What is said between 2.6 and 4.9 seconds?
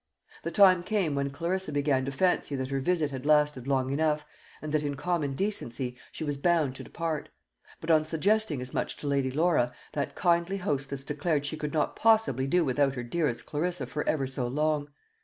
her visit had lasted long enough, and that,